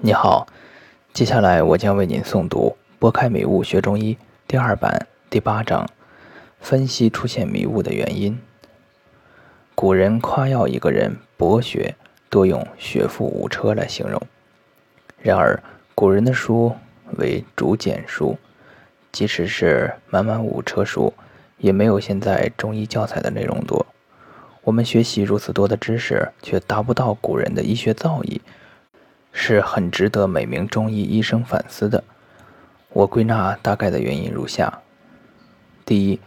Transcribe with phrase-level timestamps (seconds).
[0.00, 0.46] 你好，
[1.12, 4.14] 接下来我将为您诵读《拨开迷雾学中医》
[4.46, 5.90] 第二版第八章，
[6.60, 8.38] 分析出现迷雾的原因。
[9.74, 11.96] 古人夸耀一个人博学，
[12.30, 14.22] 多用“学富五车”来形容。
[15.20, 15.60] 然而，
[15.96, 16.76] 古人的书
[17.16, 18.38] 为竹简书，
[19.10, 21.12] 即使是满满五车书，
[21.56, 23.84] 也没有现在中医教材的内容多。
[24.62, 28.38] 我们学习如此多的知识，却达不到古人的医学造诣。
[29.40, 32.02] 是很值得每名中医医生反思的。
[32.90, 34.82] 我归纳大概的原因如下：
[35.86, 36.18] 第一，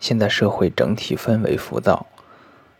[0.00, 2.06] 现代社会整体氛围浮躁。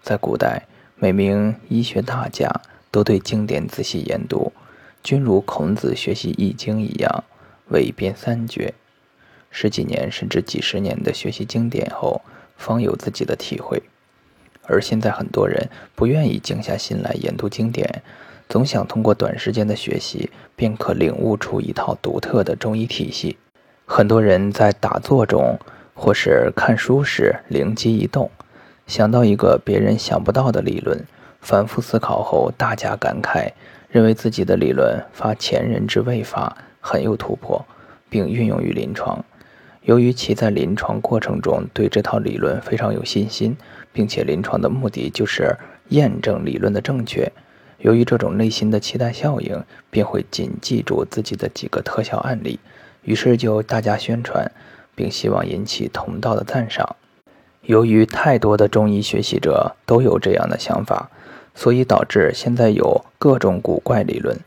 [0.03, 2.51] 在古代，每名医学大家
[2.91, 4.53] 都对经典仔细研读，
[5.05, 7.23] 均如孔子学习《易经》一样，
[7.69, 8.75] 未编三绝。
[9.53, 12.23] 十几年甚至几十年的学习经典后，
[12.57, 13.81] 方有自己的体会。
[14.65, 18.03] 而现在很多人不愿意静下心来研读经典。
[18.49, 23.37] 总想通过短时间的学习，便可领悟出一套独特的中医体系。
[23.85, 25.59] 很多人在打坐中
[25.95, 28.31] 或是看书时灵机一动，
[28.87, 31.05] 想到一个别人想不到的理论，
[31.41, 33.51] 反复思考后大加感慨，
[33.89, 37.65] 认为自己的理论发前人之未发，很有突破，
[38.09, 39.25] 并运用于临床。
[39.83, 43.57] 由于其在临床过程中对这套理论非常有信心，
[43.93, 45.57] 并且临床的目的就是
[45.91, 47.31] 验证理论的正确。
[47.79, 52.59] 由于这种内心的期待效应，便会谨记住自己的几个特效案例，
[53.03, 54.51] 于是就大加宣传，
[54.95, 56.97] 并希望引起同道的赞赏。
[57.63, 61.11] 由于太多的中医学习者都有这样的想法，
[61.55, 64.39] 所以导致现在有各种古怪理论，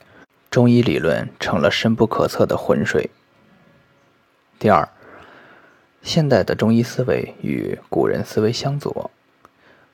[0.49, 3.09] 中医理论成了深不可测的浑水。
[4.57, 4.89] 第二，
[6.01, 9.11] 现代的中医思维与古人思维相左，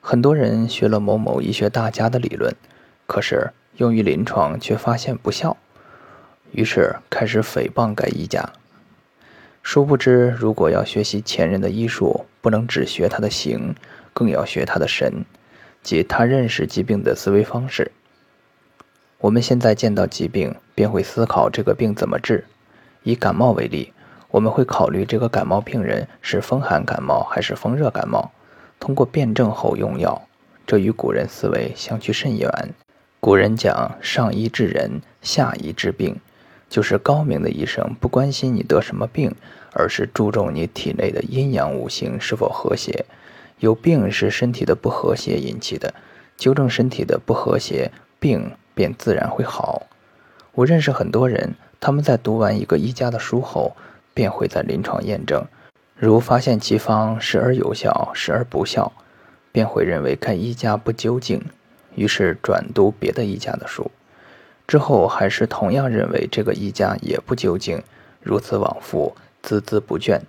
[0.00, 2.54] 很多人学了某某医学大家的理论。
[3.06, 5.56] 可是用于临床却发现不效，
[6.52, 8.52] 于是开始诽谤该医家。
[9.62, 13.74] 殊不知，如果要学习前人的医术，不能只学他的形，
[14.12, 15.24] 更要学他的神，
[15.82, 17.90] 即他认识疾病的思维方式。
[19.18, 22.44] 我们现在见到疾病，便会思考这个病怎么治。
[23.02, 23.92] 以感冒为例，
[24.30, 28.30] 我们会考虑这个感冒病人是风寒感冒还是风热感冒，
[28.78, 30.22] 通过辨证后用药。
[30.66, 32.74] 这与古人思维相去甚远。
[33.26, 36.14] 古人讲上医治人，下医治病，
[36.68, 39.34] 就是高明的医生不关心你得什么病，
[39.72, 43.04] 而是注重你体内的阴阳五行是否和谐。
[43.58, 45.92] 有病是身体的不和谐引起的，
[46.36, 49.88] 纠正身体的不和谐，病便自然会好。
[50.52, 53.76] 我认识很多人，他们在读完一个医家的书后，
[54.14, 55.44] 便会在临床验证，
[55.96, 58.92] 如发现其方时而有效，时而不效，
[59.50, 61.42] 便会认为该医家不究竟。
[61.96, 63.90] 于是转读别的医家的书，
[64.68, 67.82] 之后还是同样认为这个医家也不究竟，
[68.22, 70.20] 如此往复，孜孜不倦。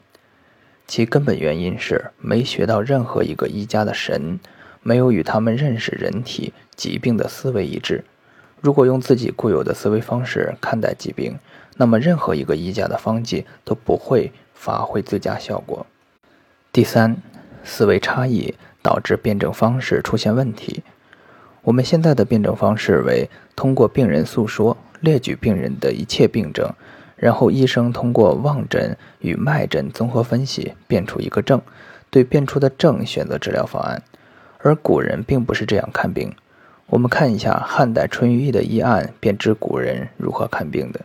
[0.87, 4.39] 其根本原因是没学到任何一个医家的神，
[4.81, 8.05] 没有与他们认识人体疾病的思维一致。
[8.61, 11.37] 如果用自己固有的思维方式看待疾病，
[11.75, 15.85] 那么任何一个医家的方剂都不会发挥最佳效果。
[16.71, 17.17] 第三，
[17.63, 20.83] 思维差异导致辩证方式出现问题。
[21.67, 26.73] 我们现在的辩证方式为通过病人诉说列举病人的一切病症，
[27.17, 31.61] 然后医生通过望诊与脉诊综合分析辨出一个症，
[32.09, 34.01] 对辨出的症选择治疗方案。
[34.59, 36.33] 而古人并不是这样看病。
[36.85, 41.01] 我们看一下汉代淳于意的医案，便知古人如何看病的。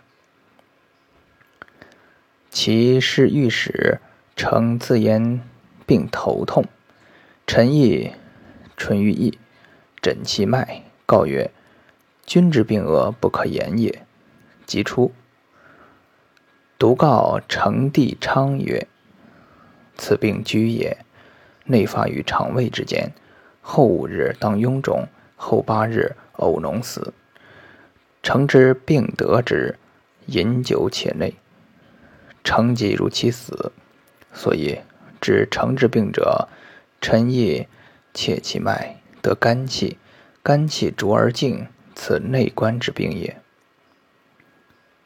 [2.51, 3.99] 其是御史
[4.37, 5.41] 称自言
[5.85, 6.65] 病头痛，
[7.49, 8.13] 陈毅、
[8.77, 9.37] 淳于意。
[10.03, 11.49] 诊其脉，告曰
[12.27, 14.05] ：“君之病恶不可言也。”
[14.67, 15.13] 即出。
[16.77, 18.89] 独告成帝昌曰
[19.97, 20.99] ：“此病居也，
[21.67, 23.13] 内发于肠胃之间。
[23.61, 27.15] 后五日当臃肿，后八日呕脓死。
[28.25, 29.79] 成之病得之，
[30.27, 31.35] 饮酒且内。
[32.43, 33.71] 成即如其死，
[34.33, 34.81] 所以
[35.21, 36.49] 治成之病者，
[37.01, 37.69] 臣亦
[38.13, 39.99] 切其脉。”得肝气，
[40.43, 43.41] 肝气浊而静，此内关之病也。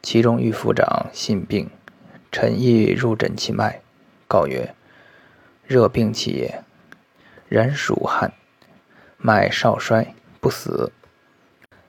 [0.02, 1.68] 其中遇夫长信病，
[2.32, 3.82] 臣亦入诊其脉，
[4.26, 4.74] 告曰：
[5.66, 6.62] 热病气也，
[7.48, 8.32] 然属汗，
[9.18, 10.90] 脉少衰，不死。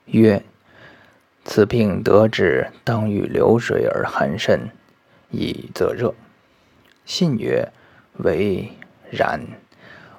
[0.06, 0.44] 曰：
[1.46, 4.70] 此病得之，当遇流水而寒甚，
[5.30, 6.14] 以则热。
[7.06, 7.72] 信曰：
[8.18, 8.72] 为
[9.10, 9.48] 然。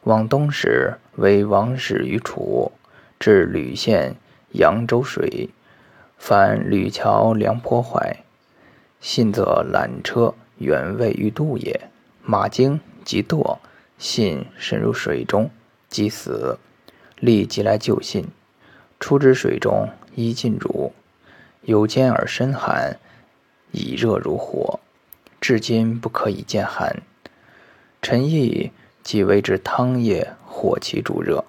[0.09, 2.73] 往东时，为王室于楚，
[3.21, 4.15] 至吕县
[4.53, 5.51] 扬州水，
[6.17, 8.25] 凡吕桥梁颇坏，
[9.03, 11.91] 信则缆车原位欲渡也。
[12.23, 13.59] 马惊即堕，
[13.99, 15.51] 信深入水中，
[15.91, 16.59] 即死。
[17.21, 18.29] 立即来救信，
[18.99, 20.95] 出之水中，衣尽乳，
[21.65, 22.99] 有坚而身寒，
[23.73, 24.81] 以热如火，
[25.39, 27.03] 至今不可以见寒。
[28.01, 28.71] 臣亦
[29.09, 31.43] 即为之汤液，火其主热，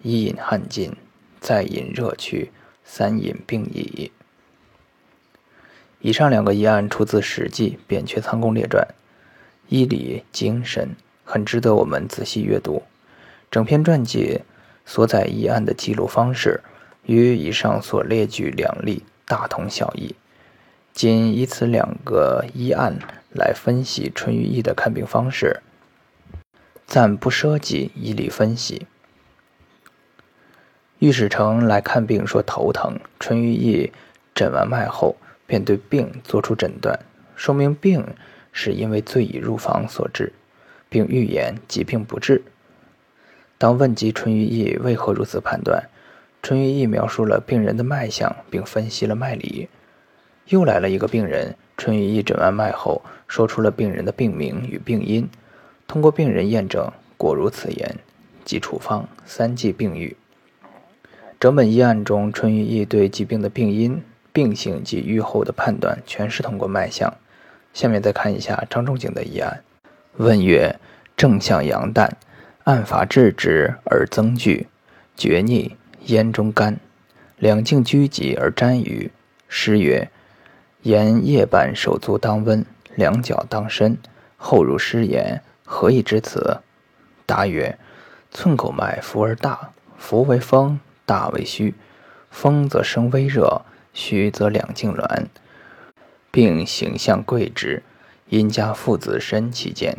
[0.00, 0.96] 一饮汗尽，
[1.38, 2.50] 再饮热去，
[2.82, 4.10] 三饮病矣。
[6.00, 8.82] 以上两个疑案出自《史记·扁鹊仓公列传》，
[9.68, 12.82] 医理精神，很值得我们仔细阅读。
[13.50, 14.40] 整篇传记。
[14.86, 16.62] 所载疑案的记录方式，
[17.04, 20.14] 与以上所列举两例大同小异。
[20.94, 22.98] 仅以此两个医案
[23.34, 25.60] 来分析淳于意的看病方式，
[26.88, 28.86] 暂不涉及医理分析。
[31.00, 33.92] 御史丞来看病说头疼，淳于意
[34.34, 36.98] 诊完脉后，便对病作出诊断，
[37.36, 38.02] 说明病
[38.52, 40.32] 是因为醉已入房所致，
[40.88, 42.42] 并预言疾病不治。
[43.58, 45.90] 当问及淳于意为何如此判断，
[46.42, 49.68] 淳于意描述了病人的脉象，并分析了脉理。
[50.46, 55.28] 又来了一个病人，淳于意诊完脉后，说出了病人的病名与病因。
[55.88, 57.96] 通过病人验证，果如此言，
[58.44, 60.14] 即处方三剂病愈。
[61.40, 67.14] 整本医案中，淳于意对疾病的病因、病性及愈后的判断，全是通过脉象。
[67.72, 69.62] 下面再看一下张仲景的医案。
[70.18, 70.78] 问曰：
[71.16, 72.10] 正向阳旦。
[72.64, 74.66] 按法治之而增聚，
[75.16, 75.74] 厥逆
[76.04, 76.78] 咽中干，
[77.38, 79.10] 两颈拘急而沾于。
[79.48, 80.10] 诗曰
[80.84, 82.62] ：“言夜半手足当温，
[82.94, 83.96] 两脚当伸。”
[84.36, 86.62] 后入诗言，何以知此？
[87.26, 87.78] 答曰
[88.32, 91.74] ：“寸口脉浮而大，浮为风，大为虚。
[92.30, 93.60] 风则生微热，
[93.92, 95.26] 虚则两颈挛，
[96.30, 97.82] 并形象贵之。
[98.30, 99.98] 因家父子身其间。”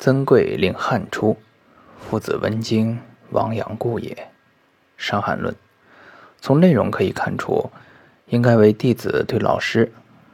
[0.00, 1.36] 曾贵令汗出，
[1.98, 2.98] 父子温经，
[3.30, 4.14] 亡阳故也。
[4.96, 5.52] 《伤寒论》
[6.40, 7.70] 从内容可以看出，
[8.28, 9.92] 应该为弟子对老师，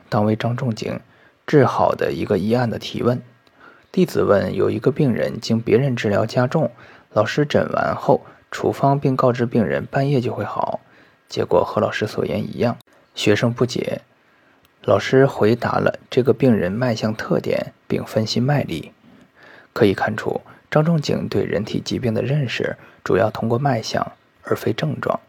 [0.08, 1.00] 当为张仲景
[1.44, 3.20] 治好的一个医案的提问。
[3.94, 6.72] 弟子问：有一个病人经别人治疗加重，
[7.12, 10.80] 老师诊完后处方并告知病人半夜就会好，
[11.28, 12.76] 结果和老师所言一样。
[13.14, 14.00] 学生不解，
[14.82, 18.90] 老师回答了这个病人脉象特点，并分析脉理。
[19.72, 24.04] 可以看出，张仲景对人体疾病的认识主要通过脉象，
[24.42, 25.20] 而非症状。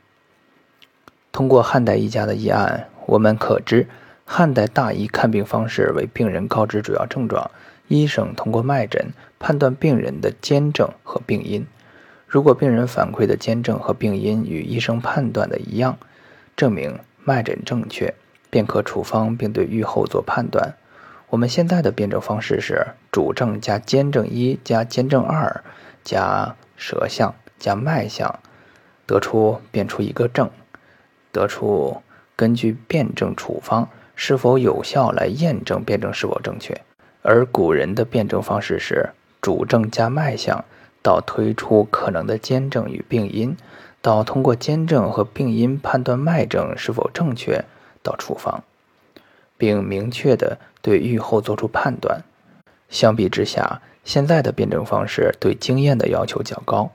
[1.32, 3.88] 通过汉代医家的医案，我们可知
[4.26, 7.52] 汉代大医看病方式为病人告知主要症状，
[7.88, 11.66] 医生通过脉诊判断病人的兼症和病因。
[12.28, 15.98] 如果病人反馈的兼症和病因与医生判断的一样，
[16.58, 18.14] 证明脉诊正确，
[18.50, 20.76] 便可处方并对预后做判断。
[21.30, 25.64] 我们现在的辩证方式是主症加兼症一加兼症二
[26.04, 28.40] 加舌象加脉象，
[29.06, 30.50] 得出辨出一个症，
[31.32, 32.02] 得出
[32.36, 36.82] 根据辩证处方是否有效来验证辩证是否正确。
[37.28, 39.10] 而古人的辩证方式是
[39.42, 40.64] 主症加脉象，
[41.02, 43.58] 到推出可能的兼症与病因，
[44.00, 47.66] 到通过兼症和病因判断脉症是否正确，
[48.04, 48.64] 到处方。
[49.58, 52.22] 并明确的对预后做出判断。
[52.90, 56.92] 相比之下，现在的辩证方式对经验的要求较高，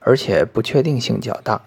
[0.00, 1.60] 而且不确定性较大；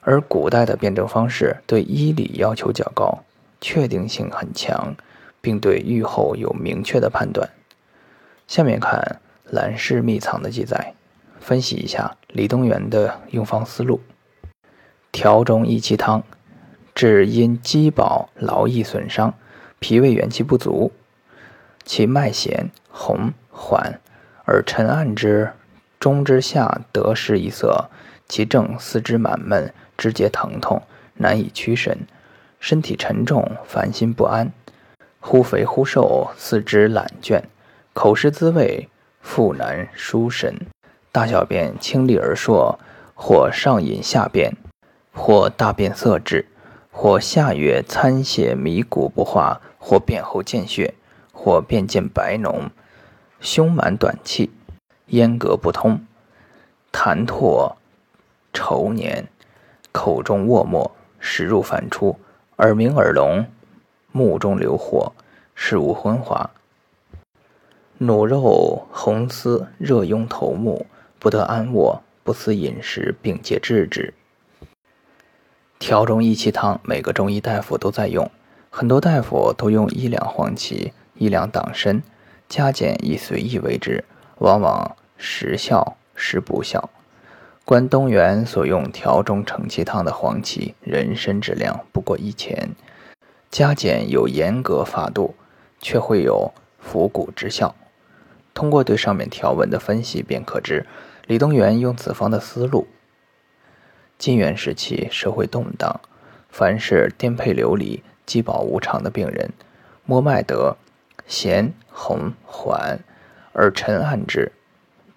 [0.00, 3.24] 而古代的辩证方式对医理要求较高，
[3.60, 4.96] 确定性很强，
[5.40, 7.50] 并对预后有明确的判断。
[8.46, 9.20] 下面看
[9.54, 10.94] 《兰氏秘藏》的记载，
[11.40, 14.00] 分析一下李东垣的用方思路：
[15.12, 16.22] 调中益气汤，
[16.94, 19.34] 治因饥饱劳逸损伤。
[19.80, 20.90] 脾胃元气不足，
[21.84, 24.00] 其脉弦红缓，
[24.44, 25.52] 而沉按之
[26.00, 27.88] 中之下得失一色，
[28.28, 30.82] 其正四肢满闷，肢节疼痛，
[31.14, 31.96] 难以屈伸，
[32.58, 34.50] 身体沉重，烦心不安，
[35.30, 37.42] 忽肥忽瘦，四肢懒倦，
[37.92, 38.88] 口失滋味，
[39.20, 40.56] 腹难舒伸，
[41.12, 42.78] 大小便清利而硕，
[43.14, 44.56] 或上饮下便，
[45.12, 46.46] 或大便色滞，
[46.90, 49.60] 或下月参血迷骨不化。
[49.78, 50.94] 或便后见血，
[51.30, 52.70] 或便见白脓，
[53.38, 54.50] 胸满短气，
[55.08, 56.00] 咽膈不通，
[56.90, 57.74] 痰唾
[58.54, 59.26] 稠黏，
[59.92, 62.18] 口中卧沫，食入反出，
[62.56, 63.46] 耳鸣耳聋，
[64.12, 65.12] 目中流火，
[65.54, 66.50] 视物昏滑，
[67.98, 70.86] 努肉红丝，热拥头目，
[71.18, 74.14] 不得安卧，不思饮食，并皆治之。
[75.78, 78.30] 条中益气汤，每个中医大夫都在用，
[78.70, 82.02] 很多大夫都用一两黄芪、一两党参，
[82.48, 84.04] 加减以随意为之，
[84.38, 86.90] 往往时效时不效。
[87.64, 92.70] 关东元所用条中承气汤的黄芪，人参之量不过一钱，
[93.50, 95.34] 加减有严格法度，
[95.80, 97.74] 却会有扶骨之效。
[98.54, 100.86] 通过对上面条文的分析，便可知
[101.26, 102.86] 李东垣用此方的思路。
[104.18, 106.00] 晋元时期，社会动荡，
[106.50, 109.52] 凡是颠沛流离、饥饱无常的病人，
[110.04, 110.76] 摸脉得
[111.26, 112.98] 弦、红、缓，
[113.52, 114.50] 而沉暗之，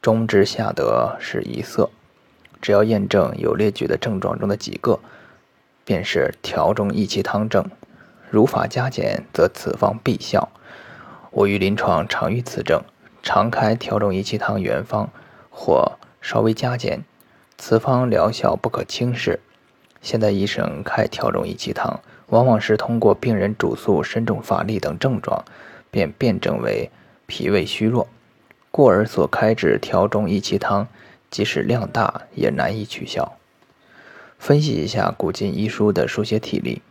[0.02, 1.90] 中之下得是一色。
[2.62, 5.00] 只要验证有列举的症状中的几个，
[5.84, 7.66] 便是调中益气汤症。
[8.32, 10.48] 如法加减，则此方必效。
[11.32, 12.82] 我于临床常遇此症，
[13.22, 15.10] 常开调中益气汤原方，
[15.50, 17.04] 或稍微加减。
[17.58, 19.42] 此方疗效不可轻视。
[20.02, 25.44] 现在医生开调中益气汤，往往是通过病人主诉身重乏力等症状，
[25.92, 26.90] 便辨证为
[27.28, 28.08] 脾胃虚弱，
[28.72, 30.88] 故而所开之调中益气汤，
[31.30, 33.34] 即使量大也难以取效。
[34.40, 36.82] 分析一下古今医书的书写体例，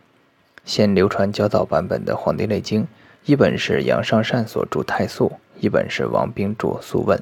[0.70, 2.84] 现流传较早版本的《黄帝内经》，
[3.24, 7.18] 一本是杨尚善所著《太素》，一本是王冰著《素问》，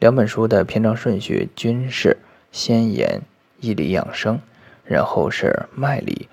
[0.00, 2.16] 两本书的篇章顺序均是。
[2.50, 3.22] 先言
[3.60, 4.40] 医理养生，
[4.84, 6.28] 然后是脉理，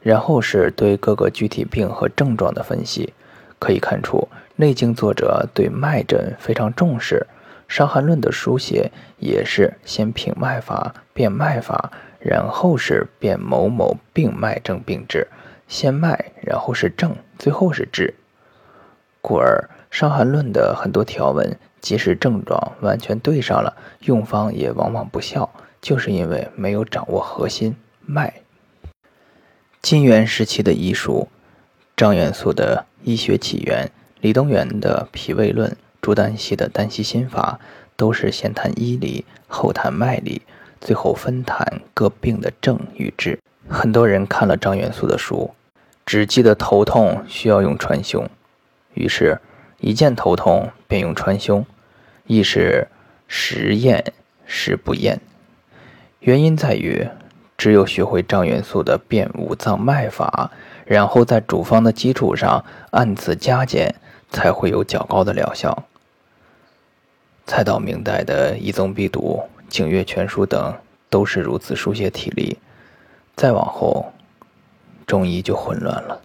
[0.00, 3.12] 然后是对各个具体病和症状的分析。
[3.58, 4.16] 可以看出，
[4.54, 7.26] 《内经》作者对脉诊非常重视，
[7.74, 15.28] 《伤寒论》的书写也是先评脉法、辨脉法，然后是辨某某病脉症病治，
[15.68, 18.14] 先脉，然后是症，最后是治。
[19.20, 21.58] 故而，《伤寒论》的很多条文。
[21.82, 25.48] 即使症状完全对上了，用方也往往不效，
[25.80, 28.40] 就是因为没有掌握核心脉。
[29.80, 31.28] 金元时期的医书，
[31.96, 33.88] 张元素的医学起源，
[34.20, 37.60] 李东垣的脾胃论，朱丹溪的丹溪心法，
[37.94, 40.42] 都是先谈医理，后谈脉理，
[40.80, 43.38] 最后分谈各病的症与治。
[43.68, 45.54] 很多人看了张元素的书，
[46.04, 48.28] 只记得头痛需要用川芎，
[48.94, 49.40] 于是，
[49.80, 51.64] 一见头痛便用川芎。
[52.28, 52.88] 亦是
[53.28, 54.12] 时验
[54.46, 55.20] 时不验，
[56.18, 57.08] 原因在于，
[57.56, 60.50] 只有学会张元素的辨五脏脉法，
[60.84, 63.94] 然后在主方的基础上按次加减，
[64.30, 65.84] 才会有较高的疗效。
[67.44, 69.40] 再到明代的《一宗必读》
[69.72, 70.74] 《景岳全书》等，
[71.08, 72.58] 都是如此书写体例。
[73.36, 74.12] 再往后，
[75.06, 76.18] 中医就混乱了。